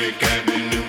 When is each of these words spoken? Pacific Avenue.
Pacific 0.00 0.22
Avenue. 0.22 0.79